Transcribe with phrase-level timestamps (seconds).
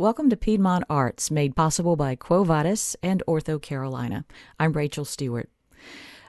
[0.00, 4.24] Welcome to Piedmont Arts, made possible by Quo Vadis and Ortho Carolina.
[4.56, 5.50] I'm Rachel Stewart.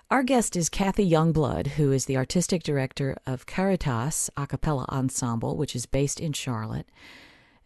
[0.10, 5.55] Our guest is Kathy Youngblood, who is the artistic director of Caritas a cappella ensemble,
[5.55, 6.90] which is based in Charlotte.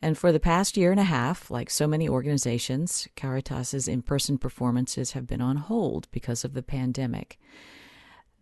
[0.02, 4.38] And for the past year and a half, like so many organizations, Caritas's in person
[4.38, 7.40] performances have been on hold because of the pandemic.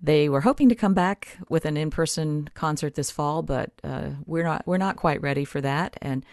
[0.01, 4.43] They were hoping to come back with an in-person concert this fall, but uh, we're
[4.43, 5.97] not we're not quite ready for that.
[6.01, 6.25] And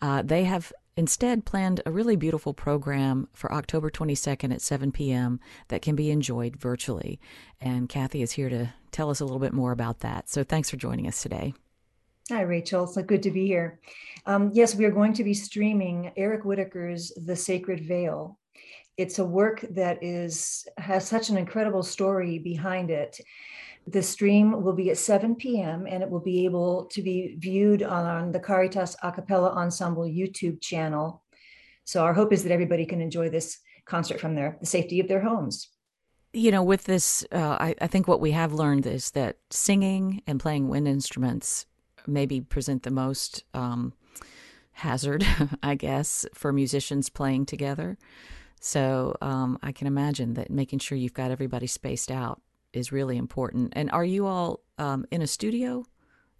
[0.00, 5.40] uh, they have instead planned a really beautiful program for October 22nd at 7 p.m.
[5.68, 7.20] that can be enjoyed virtually.
[7.60, 10.28] And Kathy is here to tell us a little bit more about that.
[10.28, 11.52] So thanks for joining us today.
[12.30, 12.86] Hi, Rachel.
[12.86, 13.78] So good to be here.
[14.24, 18.38] Um, yes, we are going to be streaming Eric Whitacre's The Sacred Veil
[18.96, 23.20] it's a work that is has such an incredible story behind it.
[23.86, 25.86] The stream will be at 7 p.m.
[25.88, 30.60] and it will be able to be viewed on the Caritas a cappella ensemble YouTube
[30.60, 31.22] channel.
[31.84, 35.08] So our hope is that everybody can enjoy this concert from their the safety of
[35.08, 35.68] their homes.
[36.32, 40.22] You know, with this, uh, I, I think what we have learned is that singing
[40.26, 41.66] and playing wind instruments
[42.06, 43.92] maybe present the most um,
[44.72, 45.26] hazard,
[45.62, 47.98] I guess, for musicians playing together.
[48.60, 52.40] So um, I can imagine that making sure you've got everybody spaced out
[52.72, 53.72] is really important.
[53.76, 55.84] And are you all um, in a studio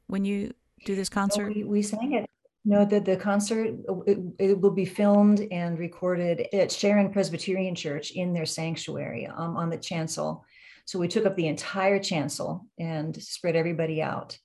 [0.07, 0.53] when you
[0.85, 1.49] do this concert?
[1.49, 2.29] No, we, we sang it.
[2.65, 8.11] No, the, the concert, it, it, will be filmed and recorded at Sharon Presbyterian Church
[8.11, 10.45] in their sanctuary um, on the chancel.
[10.85, 14.37] So we took up the entire chancel and spread everybody out.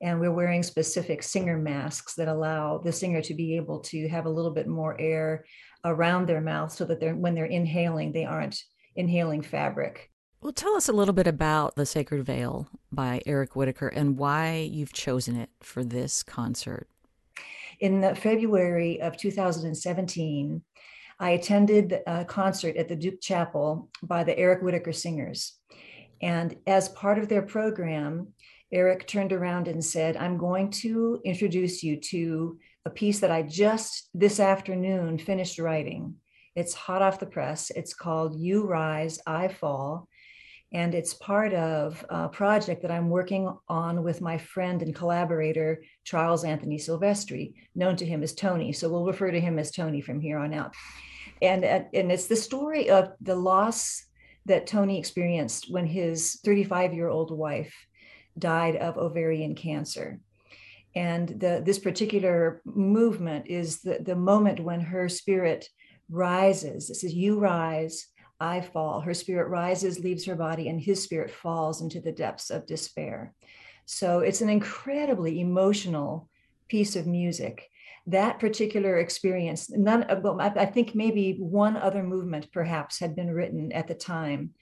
[0.00, 4.24] And we're wearing specific singer masks that allow the singer to be able to have
[4.24, 5.44] a little bit more air
[5.86, 8.62] around their mouth so that they're when they're inhaling they aren't
[8.96, 10.10] inhaling fabric.
[10.40, 14.68] Well tell us a little bit about the sacred veil by eric whitacre and why
[14.70, 16.88] you've chosen it for this concert.
[17.80, 20.62] In february of 2017
[21.18, 25.54] i attended a concert at the duke chapel by the eric whitacre singers.
[26.20, 28.28] And as part of their program
[28.72, 33.42] eric turned around and said i'm going to introduce you to a piece that I
[33.42, 36.14] just this afternoon finished writing.
[36.54, 37.70] It's hot off the press.
[37.74, 40.08] It's called You Rise, I Fall.
[40.72, 45.82] And it's part of a project that I'm working on with my friend and collaborator,
[46.04, 48.72] Charles Anthony Silvestri, known to him as Tony.
[48.72, 50.72] So we'll refer to him as Tony from here on out.
[51.42, 54.04] And, uh, and it's the story of the loss
[54.44, 57.74] that Tony experienced when his 35 year old wife
[58.38, 60.20] died of ovarian cancer
[60.96, 65.68] and the, this particular movement is the, the moment when her spirit
[66.08, 66.88] rises.
[66.88, 68.06] It says, You rise,
[68.40, 69.02] I fall.
[69.02, 73.34] Her spirit rises, leaves her body, and his spirit falls into the depths of despair.
[73.84, 76.30] So it's an incredibly emotional
[76.66, 77.68] piece of music.
[78.06, 83.70] That particular experience, none of, I think maybe one other movement perhaps had been written
[83.72, 84.54] at the time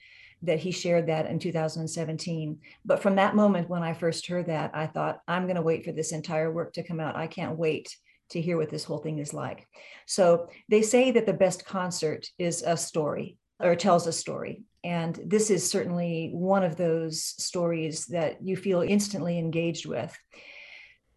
[0.45, 2.59] that he shared that in 2017.
[2.83, 5.85] But from that moment when I first heard that, I thought, I'm going to wait
[5.85, 7.15] for this entire work to come out.
[7.15, 7.95] I can't wait
[8.29, 9.67] to hear what this whole thing is like.
[10.05, 14.63] So they say that the best concert is a story or tells a story.
[14.83, 20.15] And this is certainly one of those stories that you feel instantly engaged with.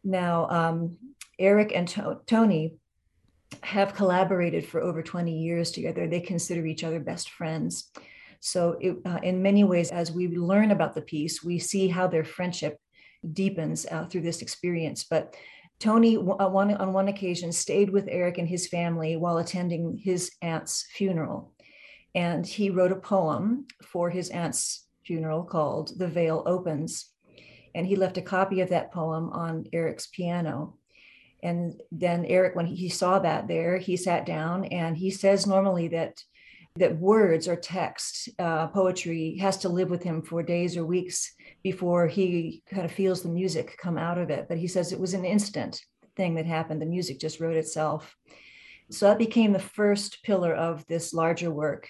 [0.05, 0.97] Now, um,
[1.38, 2.75] Eric and to- Tony
[3.62, 6.06] have collaborated for over 20 years together.
[6.06, 7.91] They consider each other best friends.
[8.41, 12.06] So, it, uh, in many ways, as we learn about the piece, we see how
[12.06, 12.78] their friendship
[13.32, 15.04] deepens uh, through this experience.
[15.04, 15.34] But
[15.81, 20.32] Tony, uh, one, on one occasion, stayed with Eric and his family while attending his
[20.43, 21.53] aunt's funeral.
[22.15, 27.10] And he wrote a poem for his aunt's funeral called The Veil Opens.
[27.75, 30.78] And he left a copy of that poem on Eric's piano.
[31.43, 35.88] And then Eric, when he saw that there, he sat down and he says normally
[35.88, 36.25] that
[36.78, 41.33] that words or text, uh, poetry has to live with him for days or weeks
[41.62, 44.47] before he kind of feels the music come out of it.
[44.49, 45.81] But he says it was an instant
[46.17, 46.81] thing that happened.
[46.81, 48.15] The music just wrote itself.
[48.91, 51.88] So that became the first pillar of this larger work.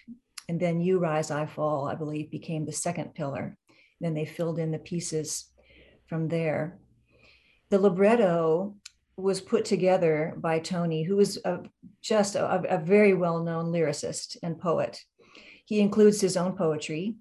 [0.48, 3.56] And then You Rise, I Fall, I believe, became the second pillar.
[4.00, 5.50] Then they filled in the pieces
[6.06, 6.78] from there.
[7.70, 8.76] The libretto
[9.18, 11.60] was put together by Tony, who is a,
[12.00, 15.02] just a, a very well known lyricist and poet.
[15.64, 17.16] He includes his own poetry,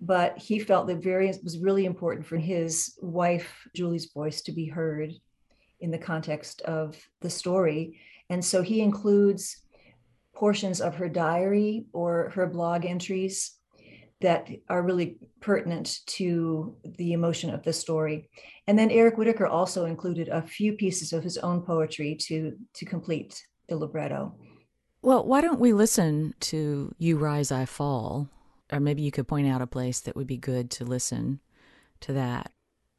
[0.00, 4.52] but he felt that very it was really important for his wife Julie's voice to
[4.52, 5.12] be heard
[5.80, 7.98] in the context of the story,
[8.28, 9.62] and so he includes
[10.34, 13.57] portions of her diary or her blog entries
[14.20, 18.28] that are really pertinent to the emotion of the story.
[18.66, 22.84] And then Eric Whitacre also included a few pieces of his own poetry to, to
[22.84, 24.34] complete the libretto.
[25.02, 28.28] Well, why don't we listen to You Rise, I Fall?
[28.72, 31.40] Or maybe you could point out a place that would be good to listen
[32.00, 32.50] to that.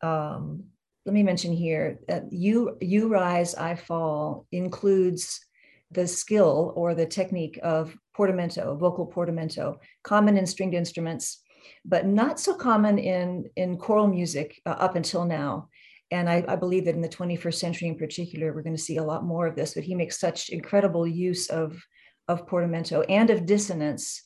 [0.01, 0.63] Um,
[1.05, 5.45] let me mention here that You, you Rise, I Fall includes
[5.91, 11.41] the skill or the technique of portamento, vocal portamento, common in stringed instruments,
[11.85, 15.69] but not so common in, in choral music uh, up until now.
[16.11, 18.97] And I, I, believe that in the 21st century in particular, we're going to see
[18.97, 21.79] a lot more of this, but he makes such incredible use of,
[22.27, 24.23] of portamento and of dissonance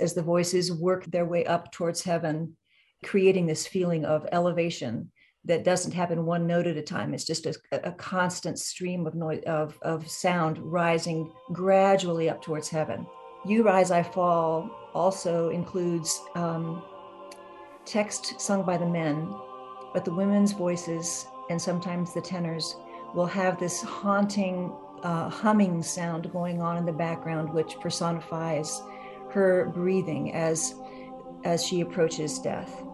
[0.00, 2.56] as the voices work their way up towards heaven,
[3.04, 5.10] creating this feeling of elevation
[5.44, 7.14] that doesn't happen one note at a time.
[7.14, 12.68] It's just a, a constant stream of noise of, of sound rising gradually up towards
[12.68, 13.06] heaven.
[13.46, 16.82] You Rise, I Fall also includes um,
[17.86, 19.32] text sung by the men,
[19.94, 22.76] but the women's voices and sometimes the tenors
[23.14, 24.72] will have this haunting
[25.02, 28.82] uh, humming sound going on in the background, which personifies
[29.30, 30.74] her breathing as
[31.44, 32.84] as she approaches death.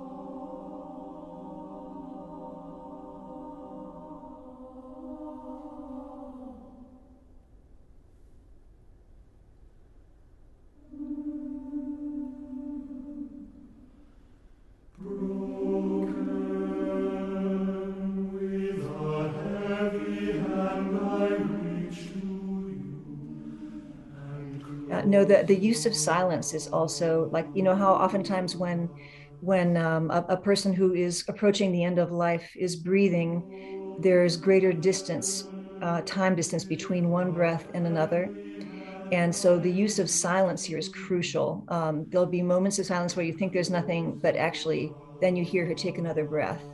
[25.06, 28.91] Know the, the use of silence is also like you know how oftentimes when
[29.41, 33.47] when um, a, a, person who is approaching the end of life is breathing
[33.99, 35.50] there's greater distance
[35.82, 38.35] uh, time distance between one breath and another.
[39.12, 41.64] And so the use of silence here is crucial.
[41.69, 45.44] Um, there'll be moments of silence where you think there's nothing but actually then you
[45.44, 46.64] hear her take another breath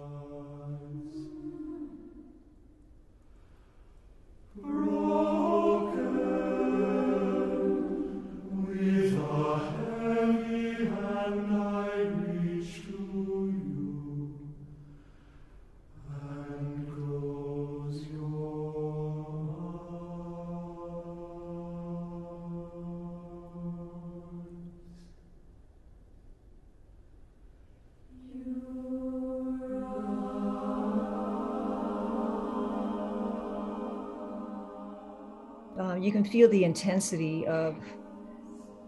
[36.22, 37.76] can feel the intensity of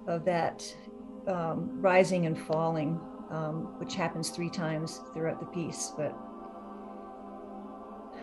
[0.06, 0.62] of that
[1.26, 3.00] um, rising and falling,
[3.30, 5.92] um, which happens three times throughout the piece.
[5.96, 6.16] But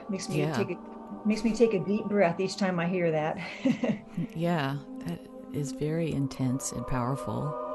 [0.09, 0.55] makes me yeah.
[0.55, 0.77] take a
[1.25, 3.39] makes me take a deep breath each time I hear that.
[4.35, 5.19] yeah, that
[5.53, 7.70] is very intense and powerful.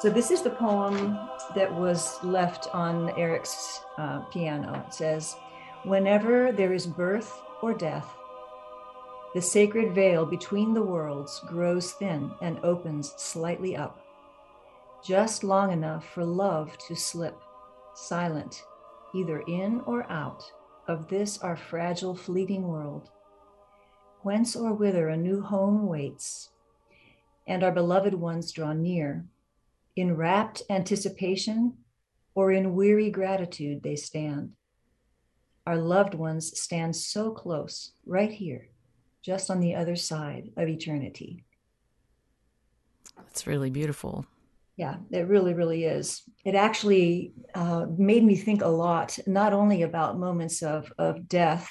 [0.00, 1.18] So this is the poem
[1.56, 4.84] that was left on Eric's uh, piano.
[4.86, 5.34] It says,
[5.82, 8.08] Whenever there is birth or death,
[9.34, 14.00] the sacred veil between the worlds grows thin and opens slightly up,
[15.04, 17.36] just long enough for love to slip,
[17.94, 18.62] silent,
[19.16, 20.44] either in or out
[20.86, 23.10] of this our fragile, fleeting world,
[24.22, 26.50] whence or whither a new home waits,
[27.48, 29.24] and our beloved ones draw near
[29.98, 31.74] in rapt anticipation
[32.36, 34.52] or in weary gratitude they stand.
[35.66, 38.68] Our loved ones stand so close, right here,
[39.22, 41.44] just on the other side of eternity.
[43.28, 44.24] It's really beautiful.
[44.76, 46.22] Yeah, it really, really is.
[46.44, 51.68] It actually uh, made me think a lot, not only about moments of, of death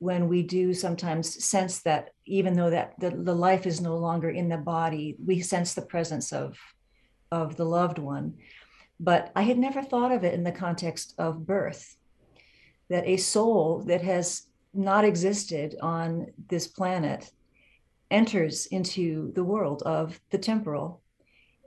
[0.00, 4.28] when we do sometimes sense that even though that the, the life is no longer
[4.28, 6.58] in the body, we sense the presence of
[7.40, 8.26] of the loved one.
[8.98, 11.96] But I had never thought of it in the context of birth,
[12.90, 14.26] that a soul that has
[14.72, 16.06] not existed on
[16.52, 17.22] this planet
[18.10, 20.88] enters into the world of the temporal.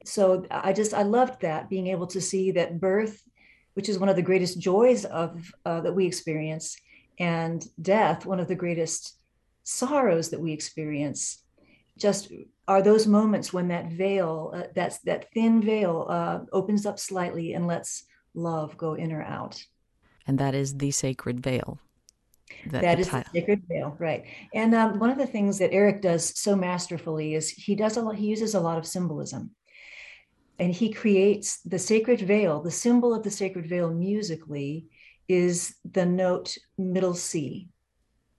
[0.06, 3.22] So I just, I loved that, being able to see that birth,
[3.76, 5.30] which is one of the greatest joys of
[5.66, 6.78] uh, that we experience,
[7.20, 9.18] and death, one of the greatest
[9.64, 11.44] sorrows that we experience,
[11.98, 12.32] just
[12.68, 17.54] are those moments when that veil, uh, that's that thin veil, uh, opens up slightly
[17.54, 19.64] and lets love go in or out.
[20.28, 21.80] And that is the sacred veil.
[22.68, 24.26] that, that the is the sacred veil, right?
[24.54, 28.02] And um, one of the things that Eric does so masterfully is he does a
[28.02, 28.16] lot.
[28.16, 29.52] He uses a lot of symbolism,
[30.60, 32.62] and he creates the sacred veil.
[32.62, 34.88] The symbol of the sacred veil musically
[35.28, 37.70] is the note middle C.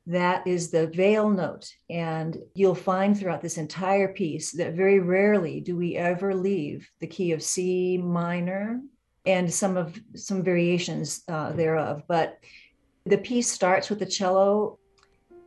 [0.09, 5.61] That is the veil note, and you'll find throughout this entire piece that very rarely
[5.61, 8.81] do we ever leave the key of C minor
[9.27, 12.39] and some of some variations uh, thereof, but
[13.05, 14.79] the piece starts with the cello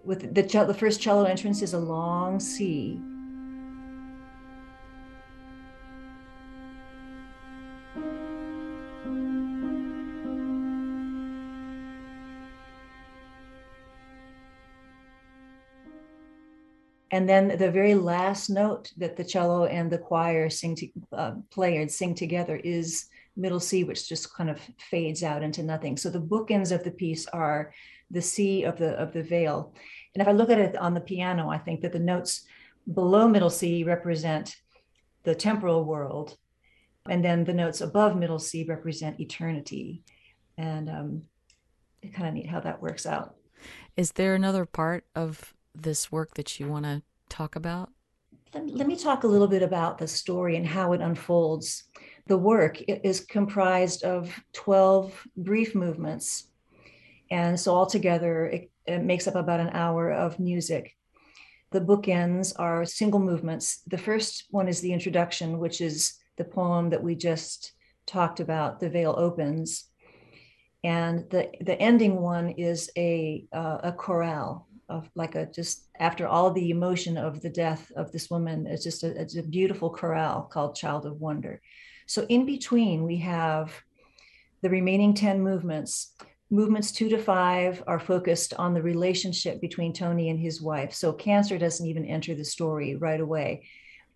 [0.03, 3.01] with the cello, the first cello entrance is a long C.
[17.11, 21.31] And then the very last note that the cello and the choir sing to uh,
[21.49, 25.97] play and sing together is middle C, which just kind of fades out into nothing.
[25.97, 27.73] So the bookends of the piece are
[28.09, 29.73] the C of the of the veil.
[30.13, 32.45] And if I look at it on the piano, I think that the notes
[32.93, 34.55] below middle C represent
[35.23, 36.37] the temporal world,
[37.09, 40.03] and then the notes above middle C represent eternity.
[40.57, 41.23] And um,
[42.13, 43.35] kind of neat how that works out.
[43.95, 47.89] Is there another part of this work that you want to talk about?
[48.53, 51.85] Let me talk a little bit about the story and how it unfolds.
[52.27, 56.47] The work is comprised of 12 brief movements.
[57.29, 60.97] And so altogether, it, it makes up about an hour of music.
[61.71, 63.81] The bookends are single movements.
[63.87, 67.71] The first one is the introduction, which is the poem that we just
[68.05, 69.85] talked about, The Veil Opens.
[70.83, 76.27] And the, the ending one is a, uh, a chorale, of like a just after
[76.27, 79.89] all the emotion of the death of this woman it's just a, it's a beautiful
[79.89, 81.61] chorale called child of wonder.
[82.05, 83.73] So in between we have
[84.61, 86.13] the remaining 10 movements.
[86.49, 90.93] Movements two to five are focused on the relationship between tony and his wife.
[90.93, 93.63] So cancer doesn't even enter the story right away.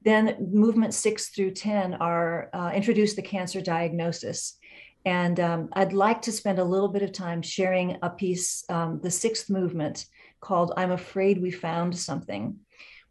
[0.04, 4.58] Then movement six through 10 are uh, introduce the cancer diagnosis.
[5.06, 9.00] And um, I'd like to spend a little bit of time sharing a piece, um,
[9.02, 10.06] the sixth movement,
[10.46, 12.60] called I'm Afraid We Found Something,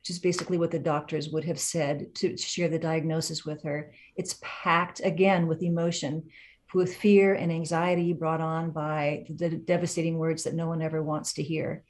[0.01, 3.93] which is basically what the doctors would have said to, share the diagnosis with her.
[4.15, 6.29] It's packed again with emotion,
[6.75, 11.33] with fear and anxiety brought on by the devastating words that no one ever wants
[11.35, 11.83] to hear.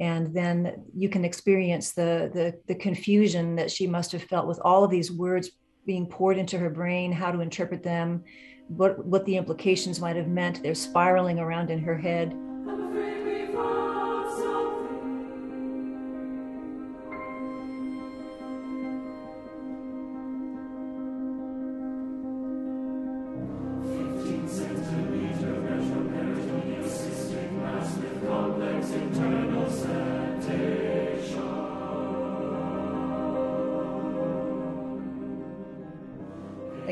[0.00, 4.58] And then you can experience the, the, the confusion that she must have felt with
[4.64, 5.50] all of these words
[5.84, 8.24] being poured into her brain, how to interpret them,
[8.68, 10.62] what, what the implications might have meant.
[10.62, 12.34] They're spiraling around in her head.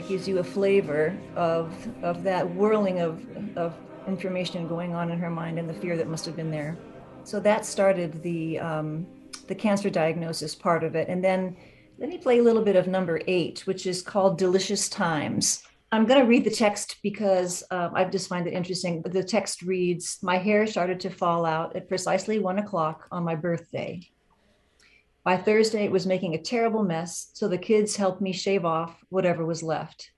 [0.08, 3.24] Gives you a flavor of of that whirling of
[3.56, 3.74] of
[4.06, 6.76] information going on in her mind and the fear that must have been there.
[7.24, 9.06] So that started the um,
[9.46, 11.56] the cancer diagnosis part of it, and then
[11.98, 16.06] let me play a little bit of number eight, which is called "Delicious Times." I'm
[16.06, 19.02] going to read the text because uh, I just find it interesting.
[19.02, 23.34] The text reads My hair started to fall out at precisely one o'clock on my
[23.34, 24.00] birthday.
[25.22, 29.04] By Thursday, it was making a terrible mess, so the kids helped me shave off
[29.10, 30.12] whatever was left.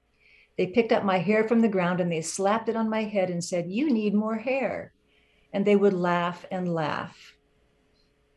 [0.56, 3.30] They picked up my hair from the ground and they slapped it on my head
[3.30, 4.92] and said, You need more hair.
[5.52, 7.34] And they would laugh and laugh.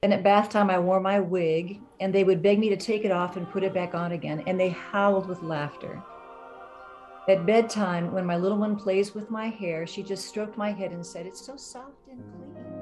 [0.02, 3.06] And at bath time, I wore my wig and they would beg me to take
[3.06, 4.44] it off and put it back on again.
[4.48, 6.02] And they howled with laughter.
[7.28, 10.92] At bedtime, when my little one plays with my hair, she just stroked my head
[10.92, 12.75] and said, It's so soft and clean.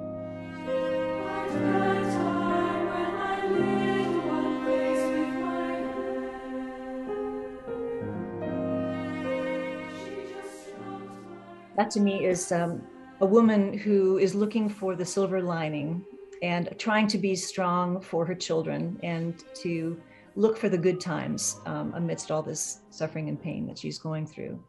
[11.77, 12.82] That to me is um,
[13.22, 16.06] a woman who is looking for the silver lining
[16.42, 20.00] and trying to be strong for her children and to
[20.36, 24.25] look for the good times um, amidst all this suffering and pain that she's going
[24.25, 24.62] through.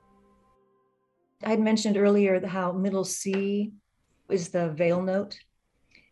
[1.43, 3.73] I had mentioned earlier how middle C
[4.31, 5.39] is the veil note.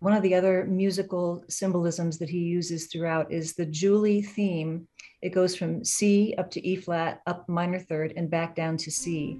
[0.00, 4.88] One of the other musical symbolisms that he uses throughout is the Julie theme.
[5.22, 8.90] It goes from C up to E flat, up minor third, and back down to
[8.90, 9.38] C.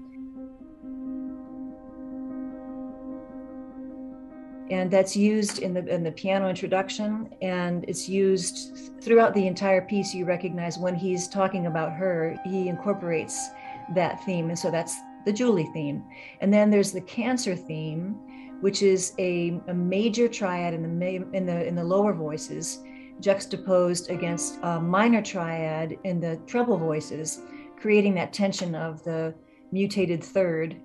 [4.73, 9.83] and that's used in the in the piano introduction and it's used throughout the entire
[9.83, 13.51] piece you recognize when he's talking about her he incorporates
[13.95, 16.03] that theme and so that's the julie theme
[16.41, 18.19] and then there's the cancer theme
[18.63, 22.79] which is a, a major triad in the in the in the lower voices,
[23.19, 27.41] juxtaposed against a minor triad in the treble voices,
[27.77, 29.35] creating that tension of the
[29.73, 30.77] mutated third.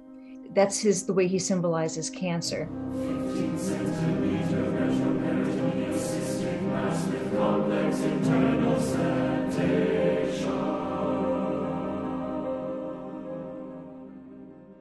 [0.56, 2.68] That's his the way he symbolizes cancer.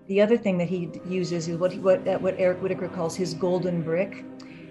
[0.06, 3.34] The other thing that he uses is what what uh, what Eric Whitacre calls his
[3.34, 4.24] golden brick.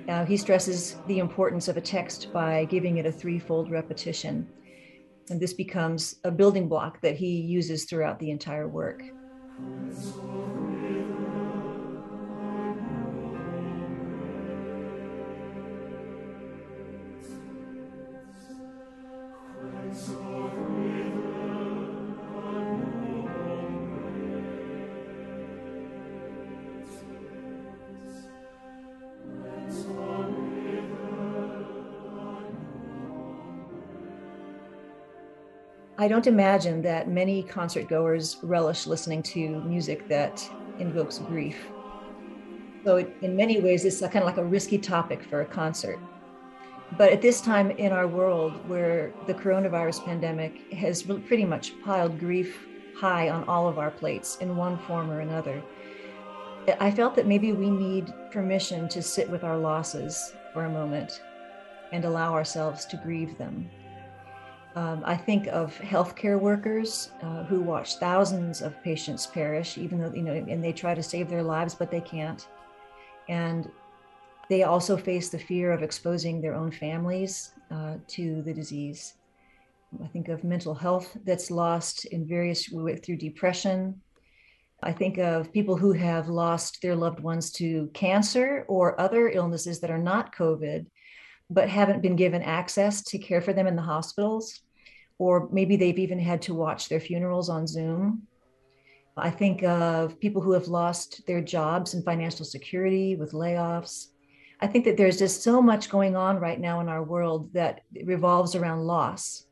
[0.08, 4.48] Uh, he stresses the importance of a text by giving it a threefold repetition,
[5.30, 9.04] and this becomes a building block that he uses throughout the entire work.
[35.98, 40.46] I don't imagine that many concert goers relish listening to music that
[40.78, 41.68] invokes grief.
[42.84, 45.98] So, it, in many ways, it's kind of like a risky topic for a concert.
[46.98, 52.20] But at this time in our world, where the coronavirus pandemic has pretty much piled
[52.20, 55.64] grief high on all of our plates in one form or another,
[56.80, 61.22] I felt that maybe we need permission to sit with our losses for a moment
[61.94, 63.70] and allow ourselves to grieve them.
[64.76, 70.14] Um, I think of healthcare workers uh, who watch thousands of patients perish, even though,
[70.14, 72.46] you know, and they try to save their lives, but they can't.
[73.30, 73.72] And
[74.50, 79.14] they also face the fear of exposing their own families uh, to the disease.
[80.04, 84.02] I think of mental health that's lost in various through depression.
[84.84, 89.80] I think of people who have lost their loved ones to cancer or other illnesses
[89.80, 90.86] that are not COVID,
[91.50, 94.65] but haven't been given access to care for them in the hospitals
[95.18, 98.24] or maybe they've even had to watch their funerals on Zoom.
[99.18, 104.08] I think of people who have lost their jobs and financial security with layoffs.
[104.60, 107.82] I think that there's just so much going on right now in our world that
[108.04, 109.46] revolves around loss,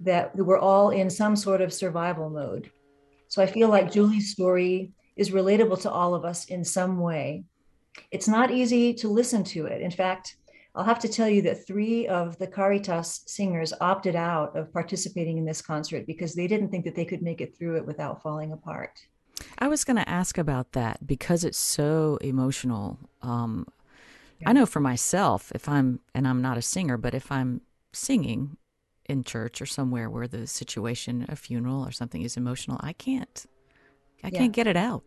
[0.00, 2.70] that we're all in some sort of survival mode.
[3.28, 7.44] So I feel like Julie's story is relatable to all of us in some way.
[8.10, 9.82] It's not easy to listen to it.
[9.82, 10.36] In fact,
[10.74, 15.38] I'll have to tell you that three of the Caritas singers opted out of participating
[15.38, 18.22] in this concert because they didn't think that they could make it through it without
[18.22, 19.06] falling apart.
[19.58, 22.98] I was going to ask about that because it's so emotional.
[23.22, 23.68] Um,
[24.40, 24.50] yeah.
[24.50, 27.60] I know for myself, if I'm, and I'm not a singer, but if I'm
[27.92, 28.56] singing
[29.06, 33.46] in church or somewhere where the situation, a funeral or something is emotional, I can't,
[34.24, 34.38] I yeah.
[34.38, 35.04] can't get it out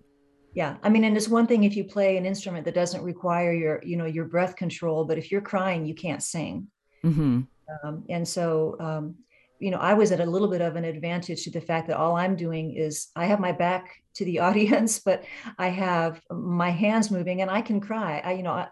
[0.54, 3.54] yeah i mean and it's one thing if you play an instrument that doesn't require
[3.54, 6.68] your you know your breath control but if you're crying you can't sing.
[7.06, 7.42] Mm-hmm.
[7.84, 9.16] um, and so um,
[9.60, 11.98] you know i was at a little bit of an advantage to the fact that
[11.98, 15.24] all i'm doing is i have my back to the audience but
[15.58, 18.22] i have my hands moving and i can cry.
[18.24, 18.68] I you know I,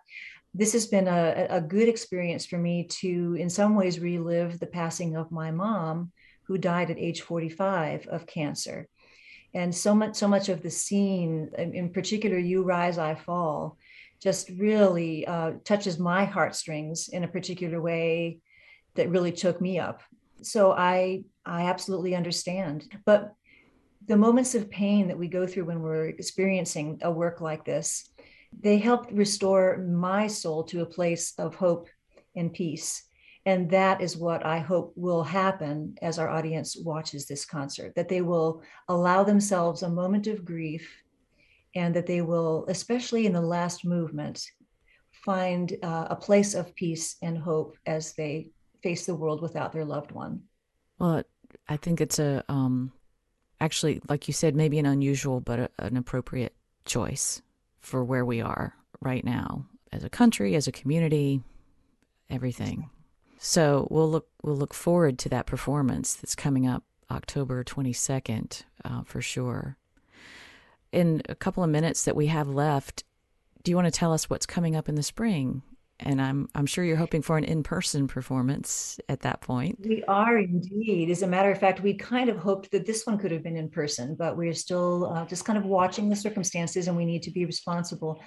[0.57, 4.67] this has been a, a good experience for me to in some ways relive the
[4.67, 6.11] passing of my mom
[6.43, 8.87] who died at age 45 of cancer
[9.55, 13.77] and so much so much of the scene in particular you rise i fall
[14.21, 18.39] just really uh, touches my heartstrings in a particular way
[18.95, 20.01] that really took me up.
[20.41, 22.87] So i i absolutely understand.
[23.05, 23.33] But
[24.07, 28.09] the moments of pain that we go through when we're experiencing a work like this
[28.57, 31.89] they help restore my soul to a place of hope
[32.37, 33.03] and peace
[33.45, 38.09] and that is what I hope will happen as our audience watches this concert, that
[38.09, 41.03] they will allow themselves a moment of grief
[41.75, 44.43] and that they will, especially in the last movement,
[45.11, 48.49] find uh, a place of peace and hope as they
[48.81, 50.41] face the world without their loved one.
[50.97, 51.23] Well,
[51.67, 52.91] I think it's a, um,
[53.61, 56.55] actually, like you said, maybe an unusual but a, an appropriate
[56.85, 57.41] choice
[57.79, 61.41] for where we are right now as a country, as a community,
[62.29, 62.89] everything.
[63.37, 69.03] So we'll look we'll look forward to that performance that's coming up October 22nd uh,
[69.03, 69.77] for sure.
[70.91, 73.03] In a couple of minutes that we have left,
[73.63, 75.61] do you want to tell us what's coming up in the spring?
[75.99, 79.79] And I'm I'm sure you're hoping for an in-person performance at that point.
[79.81, 81.09] We are indeed.
[81.09, 83.55] As a matter of fact, we kind of hoped that this one could have been
[83.55, 87.23] in person, but we're still uh, just kind of watching the circumstances, and we need
[87.23, 88.21] to be responsible.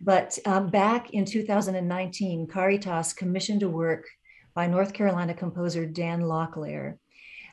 [0.00, 4.04] But um, back in 2019, Caritas commissioned a work
[4.58, 6.98] by North Carolina composer Dan Locklair.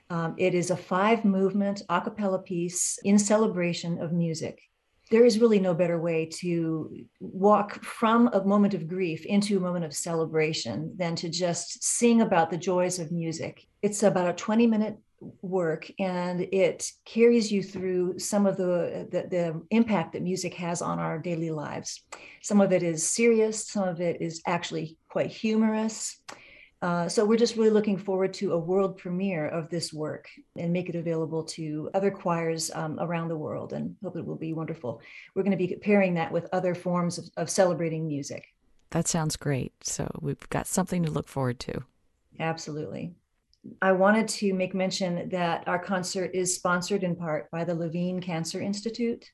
[0.09, 4.57] Um, it is a five movement a cappella piece in celebration of music.
[5.11, 6.49] there is really no better way to
[7.19, 12.21] walk from a moment of grief into a moment of celebration than to just sing
[12.21, 13.67] about the joys of music.
[13.83, 14.97] It's about a 20 minute
[15.43, 20.81] work and it carries you through some of the, the, the impact that music has
[20.81, 22.03] on our daily lives
[22.41, 26.19] some of it is serious some of it is actually quite humorous
[26.85, 30.71] uh, so we're just really looking forward to a world premiere of this work and
[30.71, 34.53] make it available to other choirs um, around the world and hope it will be
[34.53, 35.01] wonderful.
[35.33, 38.53] We're going to be pairing that with other forms of, of celebrating music.
[38.91, 39.73] That sounds great.
[39.81, 41.81] So we've got something to look forward to.
[42.39, 43.15] Absolutely.
[43.81, 48.21] I wanted to make mention that our concert is sponsored in part by the Levine
[48.21, 49.25] Cancer Institute.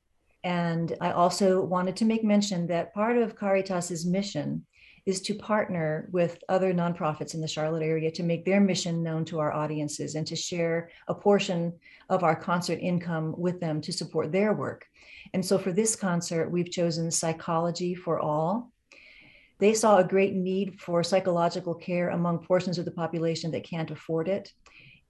[0.46, 4.66] And I also wanted to make mention that part of Caritas's mission
[5.06, 9.26] is to partner with other nonprofits in the Charlotte area to make their mission known
[9.26, 11.74] to our audiences and to share a portion
[12.10, 14.86] of our concert income with them to support their work.
[15.34, 18.72] And so for this concert, we've chosen Psychology for All
[19.62, 23.92] they saw a great need for psychological care among portions of the population that can't
[23.92, 24.52] afford it.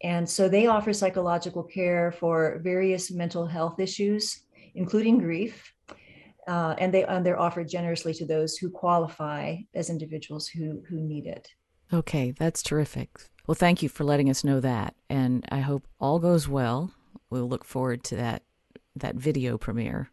[0.04, 4.42] And so they offer psychological care for various mental health issues,
[4.76, 5.74] including grief.
[6.48, 11.00] Uh, and they and they're offered generously to those who qualify as individuals who who
[11.00, 11.48] need it.
[11.94, 13.10] Okay, that's terrific.
[13.48, 16.92] Well, thank you for letting us know that, and I hope all goes well.
[17.30, 18.44] We'll look forward to that
[18.96, 20.10] that video premiere.